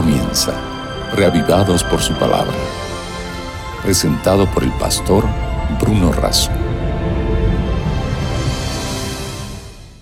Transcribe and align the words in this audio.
comienza, 0.00 0.52
reavivados 1.16 1.82
por 1.82 1.98
su 1.98 2.14
palabra. 2.14 2.54
Presentado 3.82 4.48
por 4.54 4.62
el 4.62 4.70
pastor 4.74 5.24
Bruno 5.80 6.12
Razo. 6.12 6.52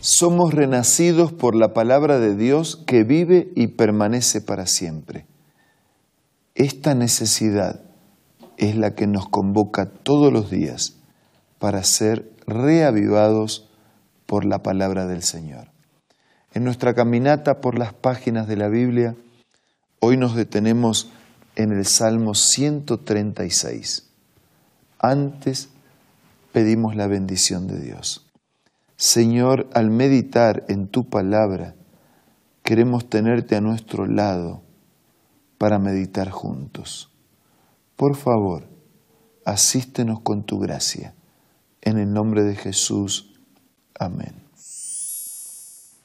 Somos 0.01 0.53
renacidos 0.53 1.33
por 1.33 1.55
la 1.55 1.73
palabra 1.73 2.19
de 2.19 2.37
Dios 2.37 2.77
que 2.87 3.05
vive 3.05 3.51
y 3.57 3.69
permanece 3.69 4.43
para 4.43 4.67
siempre. 4.67 5.25
Esta 6.55 6.95
necesidad 6.95 7.81
es 8.59 8.77
la 8.77 8.95
que 8.95 9.07
nos 9.07 9.27
convoca 9.31 9.87
todos 9.87 10.31
los 10.31 10.51
días 10.51 10.97
para 11.59 11.83
ser 11.85 12.31
reavivados 12.47 13.71
por 14.27 14.45
la 14.45 14.63
palabra 14.63 15.07
del 15.07 15.23
Señor. 15.23 15.69
En 16.53 16.65
nuestra 16.65 16.93
caminata 16.93 17.63
por 17.63 17.79
las 17.79 17.95
páginas 17.95 18.47
de 18.47 18.57
la 18.59 18.69
Biblia, 18.69 19.17
hoy 20.01 20.17
nos 20.17 20.35
detenemos 20.35 21.11
en 21.55 21.73
el 21.73 21.87
Salmo 21.87 22.35
136. 22.35 24.11
Antes 24.99 25.71
pedimos 26.53 26.97
la 26.97 27.07
bendición 27.07 27.67
de 27.67 27.81
Dios. 27.81 28.27
Señor, 28.97 29.69
al 29.75 29.91
meditar 29.91 30.65
en 30.69 30.89
tu 30.89 31.09
palabra, 31.09 31.75
queremos 32.63 33.09
tenerte 33.09 33.57
a 33.57 33.61
nuestro 33.61 34.07
lado 34.07 34.63
para 35.59 35.79
meditar 35.79 36.31
juntos. 36.31 37.11
Por 37.97 38.17
favor, 38.17 38.69
asístenos 39.45 40.21
con 40.21 40.45
tu 40.45 40.59
gracia. 40.59 41.15
En 41.81 41.99
el 41.99 42.13
nombre 42.13 42.43
de 42.43 42.57
Jesús. 42.57 43.35
Amén. 43.99 44.35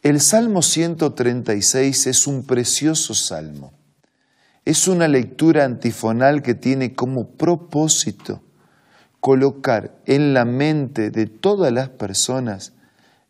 El 0.03 0.19
Salmo 0.19 0.61
136 0.61 2.07
es 2.07 2.27
un 2.27 2.43
precioso 2.43 3.13
salmo. 3.13 3.71
Es 4.65 4.87
una 4.87 5.07
lectura 5.07 5.65
antifonal 5.65 6.41
que 6.41 6.53
tiene 6.53 6.93
como 6.93 7.31
propósito 7.31 8.41
colocar 9.19 9.95
en 10.05 10.33
la 10.33 10.45
mente 10.45 11.09
de 11.09 11.27
todas 11.27 11.71
las 11.71 11.89
personas 11.89 12.73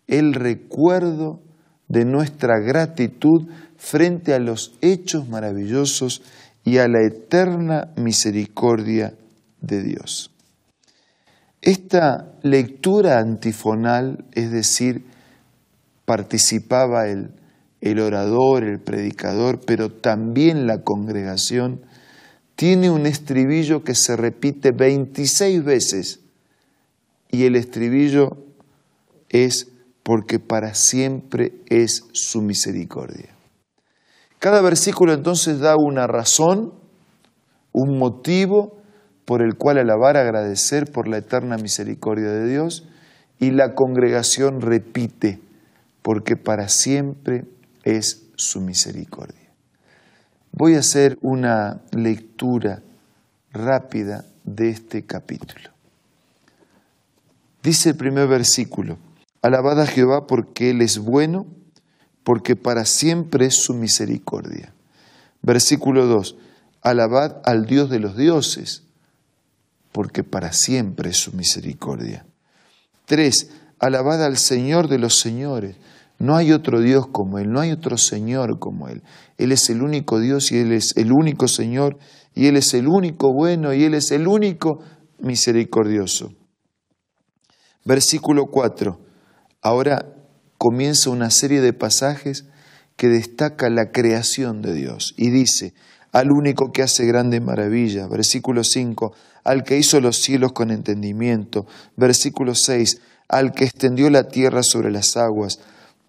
el 0.07 0.33
recuerdo 0.33 1.41
de 1.87 2.05
nuestra 2.05 2.59
gratitud 2.59 3.47
frente 3.77 4.33
a 4.33 4.39
los 4.39 4.73
hechos 4.81 5.27
maravillosos 5.27 6.21
y 6.63 6.77
a 6.77 6.87
la 6.87 7.05
eterna 7.05 7.91
misericordia 7.95 9.13
de 9.61 9.83
Dios. 9.83 10.31
Esta 11.61 12.33
lectura 12.43 13.19
antifonal, 13.19 14.25
es 14.33 14.51
decir, 14.51 15.05
participaba 16.05 17.07
el, 17.07 17.31
el 17.81 17.99
orador, 17.99 18.63
el 18.63 18.79
predicador, 18.79 19.59
pero 19.65 19.89
también 19.89 20.67
la 20.67 20.83
congregación, 20.83 21.81
tiene 22.55 22.91
un 22.91 23.07
estribillo 23.07 23.83
que 23.83 23.95
se 23.95 24.15
repite 24.15 24.71
26 24.71 25.63
veces 25.63 26.19
y 27.31 27.45
el 27.45 27.55
estribillo 27.55 28.37
es 29.29 29.71
porque 30.03 30.39
para 30.39 30.75
siempre 30.75 31.53
es 31.67 32.05
su 32.13 32.41
misericordia. 32.41 33.35
Cada 34.37 34.61
versículo 34.61 35.13
entonces 35.13 35.59
da 35.59 35.75
una 35.75 36.07
razón, 36.07 36.73
un 37.71 37.97
motivo 37.97 38.77
por 39.25 39.41
el 39.41 39.55
cual 39.55 39.77
alabar, 39.77 40.17
agradecer 40.17 40.91
por 40.91 41.07
la 41.07 41.17
eterna 41.17 41.57
misericordia 41.57 42.29
de 42.29 42.49
Dios 42.49 42.87
y 43.39 43.51
la 43.51 43.73
congregación 43.73 44.61
repite 44.61 45.39
porque 46.01 46.35
para 46.35 46.67
siempre 46.69 47.45
es 47.83 48.23
su 48.35 48.61
misericordia. 48.61 49.51
Voy 50.51 50.75
a 50.75 50.79
hacer 50.79 51.17
una 51.21 51.81
lectura 51.91 52.81
rápida 53.51 54.25
de 54.43 54.69
este 54.69 55.05
capítulo. 55.05 55.69
Dice 57.63 57.89
el 57.89 57.95
primer 57.95 58.27
versículo, 58.27 58.97
Alabad 59.41 59.81
a 59.81 59.87
Jehová 59.87 60.27
porque 60.27 60.69
Él 60.71 60.81
es 60.81 60.99
bueno, 60.99 61.47
porque 62.23 62.55
para 62.55 62.85
siempre 62.85 63.47
es 63.47 63.55
su 63.55 63.73
misericordia. 63.73 64.73
Versículo 65.41 66.05
2, 66.05 66.35
Alabad 66.81 67.37
al 67.45 67.65
Dios 67.65 67.89
de 67.89 67.99
los 67.99 68.15
dioses, 68.15 68.83
porque 69.91 70.23
para 70.23 70.53
siempre 70.53 71.09
es 71.09 71.17
su 71.17 71.33
misericordia. 71.33 72.25
3. 73.05 73.49
Alabad 73.79 74.23
al 74.23 74.37
Señor 74.37 74.87
de 74.87 74.99
los 74.99 75.19
señores, 75.19 75.75
no 76.21 76.35
hay 76.35 76.51
otro 76.51 76.81
Dios 76.81 77.07
como 77.07 77.39
Él, 77.39 77.51
no 77.51 77.59
hay 77.59 77.71
otro 77.71 77.97
Señor 77.97 78.59
como 78.59 78.87
Él. 78.87 79.01
Él 79.39 79.51
es 79.51 79.71
el 79.71 79.81
único 79.81 80.19
Dios 80.19 80.51
y 80.51 80.59
Él 80.59 80.71
es 80.71 80.95
el 80.95 81.11
único 81.11 81.47
Señor 81.47 81.97
y 82.35 82.45
Él 82.45 82.57
es 82.57 82.75
el 82.75 82.87
único 82.87 83.33
bueno 83.33 83.73
y 83.73 83.85
Él 83.85 83.95
es 83.95 84.11
el 84.11 84.27
único 84.27 84.83
misericordioso. 85.17 86.31
Versículo 87.83 88.45
4. 88.51 88.99
Ahora 89.63 90.13
comienza 90.59 91.09
una 91.09 91.31
serie 91.31 91.59
de 91.59 91.73
pasajes 91.73 92.45
que 92.95 93.07
destaca 93.07 93.71
la 93.71 93.91
creación 93.91 94.61
de 94.61 94.75
Dios 94.75 95.15
y 95.17 95.31
dice, 95.31 95.73
al 96.11 96.31
único 96.31 96.71
que 96.71 96.83
hace 96.83 97.07
grandes 97.07 97.41
maravillas. 97.41 98.07
Versículo 98.07 98.63
5, 98.63 99.11
al 99.43 99.63
que 99.63 99.79
hizo 99.79 99.99
los 99.99 100.17
cielos 100.17 100.51
con 100.51 100.69
entendimiento. 100.69 101.65
Versículo 101.97 102.53
6, 102.53 103.01
al 103.27 103.53
que 103.53 103.63
extendió 103.63 104.11
la 104.11 104.27
tierra 104.27 104.61
sobre 104.61 104.91
las 104.91 105.17
aguas 105.17 105.59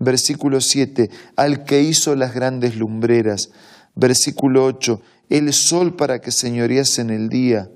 Versículo 0.03 0.61
7, 0.61 1.11
al 1.37 1.63
que 1.63 1.81
hizo 1.81 2.17
las 2.17 2.35
grandes 2.35 2.75
lumbreras. 2.75 3.51
Versículo 3.95 4.65
8, 4.65 5.01
el 5.31 5.53
sol 5.53 5.95
para 5.95 6.21
que 6.21 6.33
señoreasen 6.33 7.11
el 7.11 7.29
día, 7.29 7.71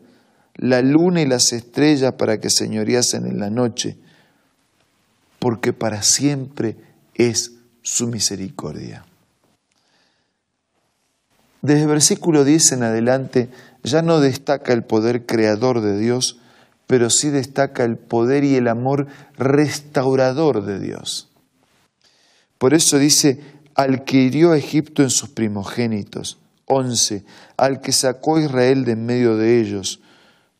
la 0.56 0.82
luna 0.82 1.20
y 1.20 1.26
las 1.26 1.52
estrellas 1.52 2.14
para 2.14 2.40
que 2.40 2.50
señoreasen 2.50 3.26
en 3.26 3.38
la 3.38 3.48
noche, 3.48 3.96
porque 5.38 5.72
para 5.72 6.02
siempre 6.02 6.76
es 7.14 7.52
su 7.82 8.08
misericordia. 8.08 9.04
Desde 11.62 11.86
versículo 11.86 12.44
10 12.44 12.72
en 12.72 12.82
adelante 12.82 13.50
ya 13.84 14.02
no 14.02 14.18
destaca 14.18 14.72
el 14.72 14.82
poder 14.82 15.26
creador 15.26 15.80
de 15.80 15.96
Dios, 15.96 16.40
pero 16.88 17.08
sí 17.08 17.30
destaca 17.30 17.84
el 17.84 17.96
poder 17.96 18.42
y 18.42 18.56
el 18.56 18.66
amor 18.66 19.06
restaurador 19.38 20.64
de 20.64 20.80
Dios. 20.80 21.30
Por 22.58 22.74
eso 22.74 22.98
dice, 22.98 23.40
al 23.74 24.04
que 24.04 24.16
hirió 24.16 24.52
a 24.52 24.58
Egipto 24.58 25.02
en 25.02 25.10
sus 25.10 25.28
primogénitos. 25.28 26.38
11. 26.64 27.24
Al 27.56 27.80
que 27.80 27.92
sacó 27.92 28.36
a 28.36 28.42
Israel 28.42 28.84
de 28.84 28.92
en 28.92 29.04
medio 29.04 29.36
de 29.36 29.60
ellos. 29.60 30.00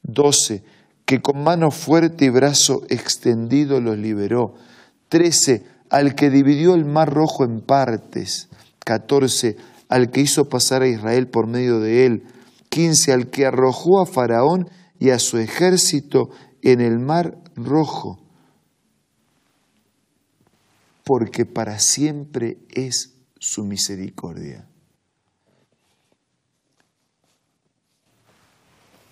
12. 0.03 0.63
Que 1.07 1.23
con 1.23 1.43
mano 1.43 1.71
fuerte 1.71 2.27
y 2.27 2.29
brazo 2.29 2.83
extendido 2.91 3.81
los 3.81 3.97
liberó. 3.97 4.55
13. 5.09 5.65
Al 5.89 6.15
que 6.15 6.31
dividió 6.31 6.75
el 6.75 6.85
mar 6.85 7.13
rojo 7.13 7.45
en 7.45 7.61
partes. 7.61 8.49
14. 8.85 9.57
Al 9.89 10.11
que 10.11 10.21
hizo 10.21 10.49
pasar 10.49 10.83
a 10.83 10.89
Israel 10.89 11.29
por 11.29 11.47
medio 11.47 11.81
de 11.81 12.05
él. 12.05 12.25
15. 12.69 13.13
Al 13.15 13.31
que 13.31 13.47
arrojó 13.47 14.01
a 14.01 14.07
Faraón 14.07 14.69
y 14.99 15.11
a 15.11 15.19
su 15.19 15.39
ejército 15.39 16.31
en 16.63 16.83
el 16.83 16.99
mar 16.99 17.39
rojo 17.57 18.26
porque 21.07 21.47
para 21.47 21.79
siempre 21.79 22.59
es 22.69 23.15
su 23.39 23.63
misericordia. 23.63 24.67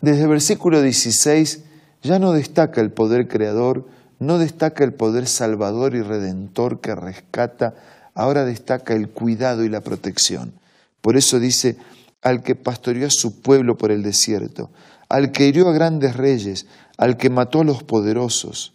Desde 0.00 0.22
el 0.22 0.28
versículo 0.28 0.82
16 0.82 1.62
ya 2.02 2.18
no 2.18 2.32
destaca 2.32 2.80
el 2.80 2.90
poder 2.90 3.28
creador, 3.28 3.86
no 4.18 4.38
destaca 4.38 4.82
el 4.82 4.92
poder 4.92 5.28
salvador 5.28 5.94
y 5.94 6.02
redentor 6.02 6.80
que 6.80 6.96
rescata, 6.96 7.76
ahora 8.12 8.44
destaca 8.44 8.94
el 8.94 9.10
cuidado 9.10 9.62
y 9.62 9.68
la 9.68 9.80
protección. 9.80 10.52
Por 11.00 11.16
eso 11.16 11.38
dice, 11.38 11.76
al 12.22 12.42
que 12.42 12.56
pastoreó 12.56 13.06
a 13.06 13.10
su 13.10 13.40
pueblo 13.40 13.78
por 13.78 13.92
el 13.92 14.02
desierto, 14.02 14.72
al 15.08 15.30
que 15.30 15.46
hirió 15.46 15.68
a 15.68 15.72
grandes 15.72 16.16
reyes, 16.16 16.66
al 16.98 17.16
que 17.16 17.30
mató 17.30 17.60
a 17.60 17.64
los 17.64 17.84
poderosos, 17.84 18.73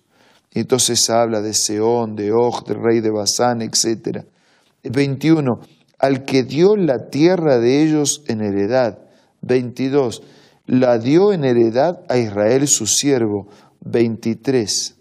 entonces 0.51 1.10
habla 1.10 1.42
de 1.42 1.54
Seón, 1.54 2.16
de 2.16 2.31
Og, 2.31 2.66
del 2.66 2.81
rey 2.81 3.01
de 3.01 3.12
Basán, 3.12 3.62
etc. 3.62 4.25
21. 4.84 5.60
Al 6.00 6.25
que 6.25 6.44
dio 6.44 6.75
la 6.75 7.10
tierra 7.10 7.60
de 7.60 7.84
ellos 7.84 8.24
en 8.28 8.42
heredad. 8.42 9.00
22. 9.42 10.24
La 10.66 10.98
dio 10.98 11.34
en 11.34 11.44
heredad 11.44 12.01
a 12.10 12.18
Israel 12.18 12.68
su 12.68 12.88
siervo. 12.88 13.48
23. 13.81 14.96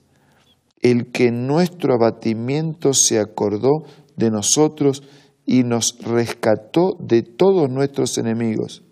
El 0.80 1.10
que 1.10 1.28
en 1.28 1.46
nuestro 1.46 1.94
abatimiento 1.94 2.92
se 2.92 3.18
acordó 3.18 3.84
de 4.16 4.30
nosotros 4.30 5.02
y 5.46 5.62
nos 5.62 5.98
rescató 6.00 6.96
de 7.00 7.22
todos 7.22 7.70
nuestros 7.70 8.18
enemigos. 8.18 8.82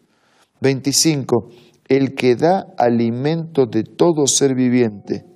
25. 0.63 1.51
El 1.89 2.15
que 2.15 2.35
da 2.35 2.67
alimento 2.79 3.67
de 3.67 3.85
todo 3.85 4.27
ser 4.27 4.55
viviente 4.55 5.36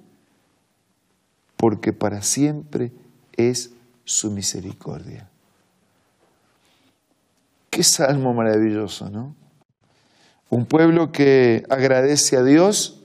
porque 1.60 1.92
para 1.92 2.22
siempre 2.22 2.90
es 3.36 3.74
su 4.04 4.30
misericordia. 4.30 5.28
Qué 7.68 7.82
salmo 7.82 8.32
maravilloso, 8.32 9.10
¿no? 9.10 9.36
Un 10.48 10.64
pueblo 10.64 11.12
que 11.12 11.62
agradece 11.68 12.38
a 12.38 12.42
Dios 12.42 13.02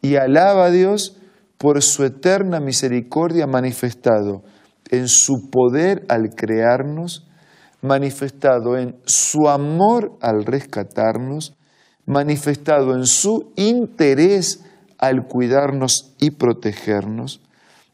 y 0.00 0.16
alaba 0.16 0.64
a 0.64 0.70
Dios 0.70 1.18
por 1.58 1.82
su 1.82 2.04
eterna 2.04 2.58
misericordia 2.58 3.46
manifestado 3.46 4.44
en 4.90 5.06
su 5.06 5.50
poder 5.50 6.06
al 6.08 6.30
crearnos, 6.34 7.28
manifestado 7.82 8.78
en 8.78 8.96
su 9.04 9.46
amor 9.46 10.16
al 10.22 10.46
rescatarnos, 10.46 11.54
manifestado 12.06 12.94
en 12.94 13.04
su 13.04 13.52
interés 13.56 14.64
al 14.96 15.26
cuidarnos 15.26 16.14
y 16.18 16.30
protegernos, 16.30 17.42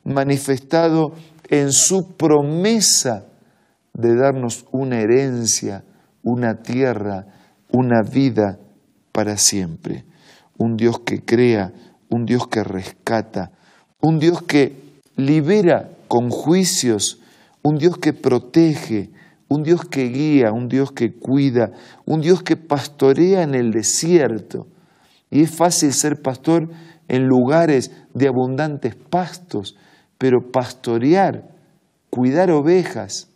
manifestado 0.05 1.13
en 1.49 1.73
su 1.73 2.17
promesa 2.17 3.27
de 3.93 4.17
darnos 4.17 4.67
una 4.73 5.01
herencia, 5.01 5.85
una 6.23 6.63
tierra, 6.63 7.27
una 7.71 8.03
vida 8.03 8.59
para 9.13 9.37
siempre. 9.37 10.05
Un 10.57 10.77
Dios 10.77 11.01
que 11.01 11.25
crea, 11.25 11.73
un 12.09 12.25
Dios 12.25 12.47
que 12.49 12.63
rescata, 12.63 13.53
un 14.01 14.19
Dios 14.19 14.43
que 14.43 15.01
libera 15.17 15.91
con 16.09 16.31
juicios, 16.31 17.21
un 17.63 17.79
Dios 17.79 17.99
que 17.99 18.13
protege, 18.13 19.11
un 19.49 19.63
Dios 19.63 19.85
que 19.85 20.09
guía, 20.09 20.53
un 20.53 20.69
Dios 20.69 20.93
que 20.93 21.15
cuida, 21.15 21.71
un 22.05 22.21
Dios 22.21 22.43
que 22.43 22.57
pastorea 22.57 23.43
en 23.43 23.55
el 23.55 23.71
desierto. 23.71 24.67
Y 25.31 25.43
es 25.43 25.51
fácil 25.51 25.93
ser 25.93 26.21
pastor 26.23 26.69
en 27.09 27.27
lugares 27.27 27.91
de 28.15 28.29
abundantes 28.29 28.95
pastos, 28.95 29.77
pero 30.19 30.51
pastorear, 30.51 31.49
cuidar 32.11 32.51
ovejas 32.51 33.29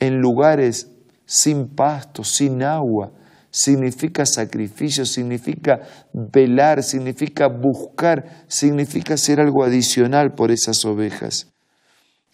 en 0.00 0.20
lugares 0.20 0.90
sin 1.26 1.68
pasto, 1.68 2.24
sin 2.24 2.62
agua, 2.62 3.12
significa 3.50 4.24
sacrificio, 4.26 5.04
significa 5.04 5.80
velar, 6.12 6.82
significa 6.82 7.48
buscar, 7.48 8.44
significa 8.46 9.14
hacer 9.14 9.40
algo 9.40 9.64
adicional 9.64 10.34
por 10.34 10.50
esas 10.50 10.84
ovejas. 10.84 11.52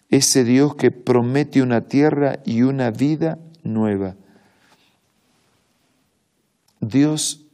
Ese 0.09 0.43
Dios 0.43 0.75
que 0.75 0.91
promete 0.91 1.61
una 1.61 1.81
tierra 1.81 2.39
y 2.45 2.61
una 2.61 2.91
vida 2.91 3.37
nueva. 3.63 4.15
Dios 6.79 7.45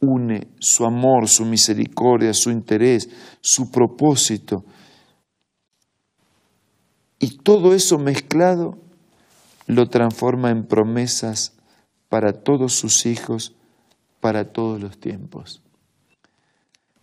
une 0.00 0.48
su 0.58 0.84
amor, 0.84 1.28
su 1.28 1.44
misericordia, 1.44 2.32
su 2.32 2.50
interés, 2.50 3.08
su 3.40 3.70
propósito. 3.70 4.64
Y 7.24 7.38
todo 7.38 7.74
eso 7.74 7.96
mezclado 7.98 8.76
lo 9.66 9.88
transforma 9.88 10.50
en 10.50 10.66
promesas 10.66 11.54
para 12.10 12.34
todos 12.34 12.74
sus 12.74 13.06
hijos, 13.06 13.54
para 14.20 14.52
todos 14.52 14.78
los 14.78 14.98
tiempos. 14.98 15.62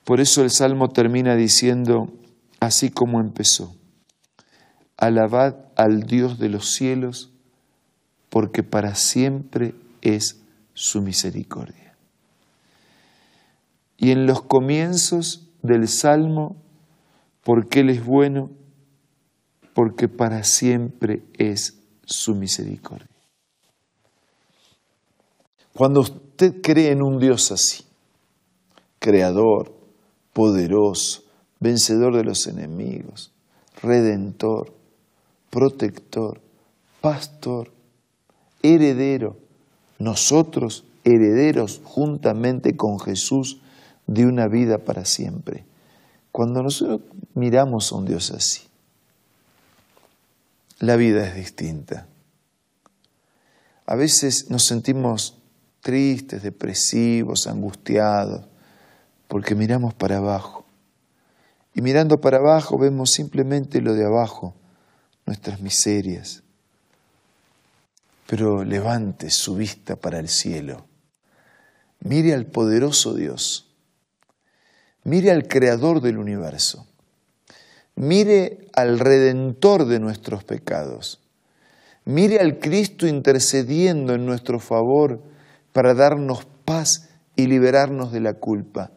Por 0.03 0.19
eso 0.19 0.43
el 0.43 0.51
Salmo 0.51 0.89
termina 0.89 1.35
diciendo, 1.35 2.13
así 2.59 2.91
como 2.91 3.19
empezó, 3.19 3.75
alabad 4.95 5.55
al 5.75 6.03
Dios 6.03 6.37
de 6.37 6.49
los 6.49 6.69
cielos, 6.69 7.31
porque 8.29 8.61
para 8.61 8.93
siempre 8.93 9.73
es 10.03 10.39
su 10.75 11.01
misericordia. 11.01 11.95
Y 13.97 14.11
en 14.11 14.27
los 14.27 14.43
comienzos 14.43 15.47
del 15.63 15.87
Salmo, 15.87 16.57
porque 17.43 17.79
Él 17.79 17.89
es 17.89 18.05
bueno, 18.05 18.51
porque 19.73 20.07
para 20.07 20.43
siempre 20.43 21.23
es 21.37 21.77
su 22.05 22.35
misericordia. 22.35 23.07
Cuando 25.73 26.01
usted 26.01 26.61
cree 26.61 26.91
en 26.91 27.01
un 27.01 27.19
Dios 27.19 27.51
así, 27.51 27.83
creador, 28.99 29.73
poderoso, 30.33 31.23
vencedor 31.59 32.15
de 32.15 32.23
los 32.23 32.47
enemigos, 32.47 33.31
redentor, 33.81 34.73
protector, 35.49 36.41
pastor, 36.99 37.71
heredero, 38.61 39.37
nosotros 39.99 40.85
herederos 41.03 41.81
juntamente 41.83 42.75
con 42.75 42.99
Jesús 42.99 43.61
de 44.07 44.25
una 44.25 44.47
vida 44.47 44.79
para 44.79 45.05
siempre. 45.05 45.65
Cuando 46.31 46.61
nosotros 46.61 47.01
miramos 47.33 47.91
a 47.91 47.95
un 47.95 48.05
Dios 48.05 48.31
así, 48.31 48.70
la 50.81 50.95
vida 50.95 51.27
es 51.27 51.35
distinta. 51.35 52.07
A 53.85 53.95
veces 53.95 54.49
nos 54.49 54.65
sentimos 54.65 55.37
tristes, 55.79 56.41
depresivos, 56.41 57.45
angustiados, 57.45 58.47
porque 59.27 59.53
miramos 59.53 59.93
para 59.93 60.17
abajo. 60.17 60.65
Y 61.75 61.81
mirando 61.81 62.19
para 62.19 62.37
abajo 62.37 62.79
vemos 62.79 63.11
simplemente 63.11 63.79
lo 63.79 63.93
de 63.93 64.05
abajo, 64.05 64.55
nuestras 65.27 65.61
miserias. 65.61 66.41
Pero 68.25 68.63
levante 68.63 69.29
su 69.29 69.55
vista 69.55 69.95
para 69.95 70.19
el 70.19 70.29
cielo. 70.29 70.87
Mire 71.99 72.33
al 72.33 72.47
poderoso 72.47 73.13
Dios. 73.13 73.67
Mire 75.03 75.29
al 75.29 75.47
creador 75.47 76.01
del 76.01 76.17
universo. 76.17 76.87
Mire 78.01 78.57
al 78.73 78.97
redentor 78.97 79.85
de 79.85 79.99
nuestros 79.99 80.43
pecados. 80.43 81.19
Mire 82.03 82.39
al 82.39 82.57
Cristo 82.57 83.05
intercediendo 83.05 84.15
en 84.15 84.25
nuestro 84.25 84.59
favor 84.59 85.21
para 85.71 85.93
darnos 85.93 86.47
paz 86.65 87.09
y 87.35 87.45
liberarnos 87.45 88.11
de 88.11 88.19
la 88.19 88.33
culpa. 88.33 88.89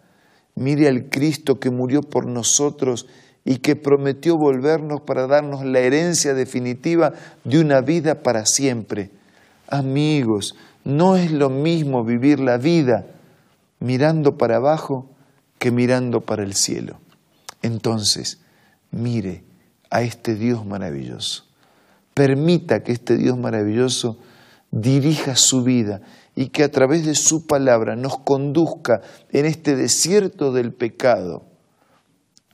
Mire 0.55 0.89
al 0.89 1.11
Cristo 1.11 1.61
que 1.61 1.71
murió 1.71 2.01
por 2.01 2.25
nosotros 2.25 3.06
y 3.45 3.59
que 3.59 3.77
prometió 3.77 4.39
volvernos 4.39 5.03
para 5.03 5.27
darnos 5.27 5.67
la 5.67 5.81
herencia 5.81 6.33
definitiva 6.33 7.12
de 7.45 7.61
una 7.61 7.83
vida 7.83 8.23
para 8.23 8.47
siempre. 8.47 9.11
Amigos, 9.69 10.57
no 10.83 11.17
es 11.17 11.31
lo 11.31 11.50
mismo 11.50 12.07
vivir 12.07 12.41
la 12.41 12.57
vida 12.57 13.05
mirando 13.81 14.39
para 14.39 14.57
abajo 14.57 15.11
que 15.59 15.71
mirando 15.71 16.23
para 16.23 16.43
el 16.43 16.55
cielo. 16.55 17.00
Entonces, 17.61 18.39
mire 18.94 19.44
a 19.91 20.02
este 20.02 20.35
Dios 20.35 20.64
maravilloso. 20.64 21.44
Permita 22.14 22.82
que 22.82 22.93
este 22.93 23.17
Dios 23.17 23.37
maravilloso 23.37 24.19
dirija 24.71 25.37
su 25.37 25.62
vida 25.62 26.00
y 26.37 26.49
que 26.49 26.64
a 26.64 26.71
través 26.71 27.04
de 27.04 27.14
su 27.14 27.47
palabra 27.47 27.97
nos 27.97 28.19
conduzca 28.19 29.00
en 29.30 29.47
este 29.47 29.76
desierto 29.76 30.52
del 30.52 30.73
pecado 30.73 31.45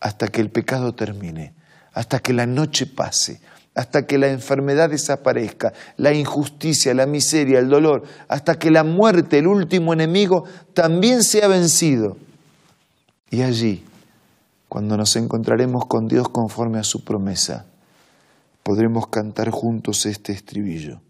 hasta 0.01 0.29
que 0.29 0.41
el 0.41 0.51
pecado 0.51 0.95
termine, 0.95 1.55
hasta 1.93 2.21
que 2.21 2.33
la 2.33 2.47
noche 2.47 2.87
pase, 2.87 3.41
hasta 3.75 4.07
que 4.07 4.19
la 4.19 4.29
enfermedad 4.29 4.91
desaparezca, 4.91 5.73
la 5.97 6.13
injusticia, 6.13 6.95
la 6.95 7.07
miseria, 7.07 7.59
el 7.59 7.69
dolor, 7.69 8.03
hasta 8.29 8.59
que 8.59 8.71
la 8.71 8.83
muerte, 8.83 9.39
el 9.39 9.47
último 9.47 9.93
enemigo, 9.93 10.45
también 10.73 11.23
sea 11.23 11.49
vencido. 11.49 12.17
Y 13.31 13.43
allí 13.43 13.85
cuando 14.71 14.97
nos 14.97 15.17
encontraremos 15.17 15.87
con 15.87 16.07
Dios 16.07 16.29
conforme 16.29 16.79
a 16.79 16.85
su 16.85 17.03
promesa, 17.03 17.67
podremos 18.63 19.09
cantar 19.09 19.51
juntos 19.51 20.07
este 20.07 20.33
estribillo. 20.33 21.01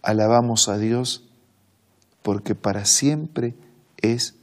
Alabamos 0.00 0.68
a 0.68 0.78
Dios 0.78 1.24
porque 2.22 2.54
para 2.54 2.84
siempre 2.84 3.56
es 3.96 4.36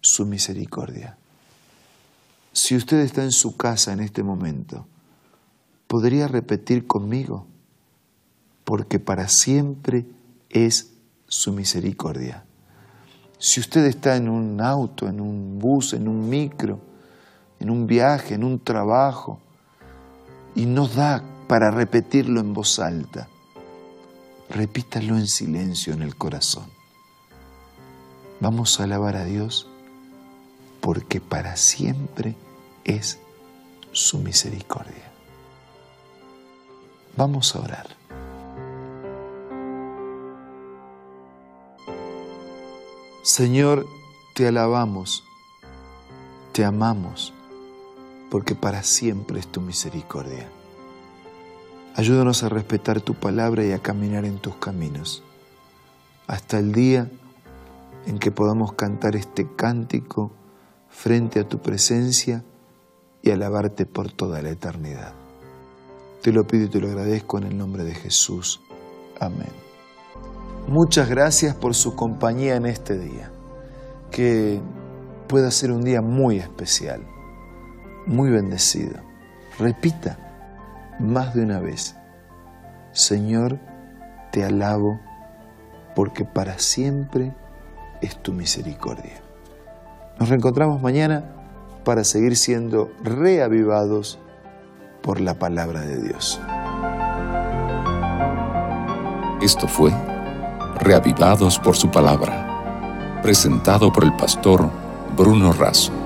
su 0.00 0.26
misericordia. 0.26 1.18
Si 2.52 2.76
usted 2.76 3.00
está 3.00 3.24
en 3.24 3.32
su 3.32 3.56
casa 3.56 3.92
en 3.92 3.98
este 3.98 4.22
momento, 4.22 4.86
podría 5.88 6.28
repetir 6.28 6.86
conmigo, 6.86 7.48
porque 8.62 9.00
para 9.00 9.26
siempre 9.26 10.06
es 10.50 10.92
su 11.26 11.52
misericordia. 11.52 12.44
Si 13.38 13.58
usted 13.58 13.86
está 13.86 14.14
en 14.14 14.28
un 14.28 14.60
auto, 14.60 15.08
en 15.08 15.20
un 15.20 15.58
bus, 15.58 15.94
en 15.94 16.06
un 16.06 16.28
micro, 16.28 16.93
en 17.60 17.70
un 17.70 17.86
viaje, 17.86 18.34
en 18.34 18.44
un 18.44 18.58
trabajo, 18.58 19.38
y 20.54 20.66
no 20.66 20.86
da 20.86 21.22
para 21.48 21.70
repetirlo 21.70 22.40
en 22.40 22.52
voz 22.52 22.78
alta. 22.78 23.28
Repítalo 24.50 25.16
en 25.16 25.26
silencio 25.26 25.92
en 25.92 26.02
el 26.02 26.16
corazón. 26.16 26.66
Vamos 28.40 28.78
a 28.78 28.84
alabar 28.84 29.16
a 29.16 29.24
Dios 29.24 29.68
porque 30.80 31.20
para 31.20 31.56
siempre 31.56 32.36
es 32.84 33.18
su 33.92 34.18
misericordia. 34.18 35.10
Vamos 37.16 37.54
a 37.54 37.60
orar. 37.60 37.86
Señor, 43.22 43.86
te 44.34 44.46
alabamos, 44.46 45.24
te 46.52 46.64
amamos 46.64 47.32
porque 48.34 48.56
para 48.56 48.82
siempre 48.82 49.38
es 49.38 49.46
tu 49.46 49.60
misericordia. 49.60 50.48
Ayúdanos 51.94 52.42
a 52.42 52.48
respetar 52.48 53.00
tu 53.00 53.14
palabra 53.14 53.64
y 53.64 53.70
a 53.70 53.78
caminar 53.78 54.24
en 54.24 54.38
tus 54.38 54.56
caminos. 54.56 55.22
hasta 56.26 56.58
el 56.58 56.72
día 56.72 57.08
en 58.06 58.18
que 58.18 58.32
podamos 58.32 58.72
cantar 58.72 59.14
este 59.14 59.46
cántico 59.54 60.32
frente 60.88 61.38
a 61.38 61.48
tu 61.48 61.60
presencia 61.60 62.42
y 63.22 63.30
alabarte 63.30 63.86
por 63.86 64.10
toda 64.10 64.42
la 64.42 64.50
eternidad. 64.50 65.12
Te 66.20 66.32
lo 66.32 66.44
pido 66.44 66.64
y 66.64 66.70
te 66.70 66.80
lo 66.80 66.88
agradezco 66.88 67.38
en 67.38 67.44
el 67.44 67.56
nombre 67.56 67.84
de 67.84 67.94
Jesús. 67.94 68.60
Amén. 69.20 69.52
Muchas 70.66 71.08
gracias 71.08 71.54
por 71.54 71.76
su 71.76 71.94
compañía 71.94 72.56
en 72.56 72.66
este 72.66 72.98
día. 72.98 73.30
Que 74.10 74.60
pueda 75.28 75.52
ser 75.52 75.70
un 75.70 75.82
día 75.82 76.02
muy 76.02 76.38
especial, 76.38 77.13
muy 78.06 78.30
bendecido. 78.30 79.00
Repita 79.58 80.18
más 80.98 81.34
de 81.34 81.42
una 81.42 81.60
vez, 81.60 81.96
Señor, 82.92 83.58
te 84.32 84.44
alabo 84.44 85.00
porque 85.94 86.24
para 86.24 86.58
siempre 86.58 87.32
es 88.00 88.16
tu 88.22 88.32
misericordia. 88.32 89.20
Nos 90.18 90.28
reencontramos 90.28 90.82
mañana 90.82 91.24
para 91.84 92.04
seguir 92.04 92.36
siendo 92.36 92.90
reavivados 93.02 94.18
por 95.02 95.20
la 95.20 95.38
palabra 95.38 95.80
de 95.80 96.02
Dios. 96.02 96.40
Esto 99.42 99.68
fue 99.68 99.92
Reavivados 100.80 101.58
por 101.58 101.76
su 101.76 101.90
palabra, 101.90 103.20
presentado 103.22 103.92
por 103.92 104.04
el 104.04 104.14
pastor 104.16 104.68
Bruno 105.16 105.52
Razo. 105.52 106.03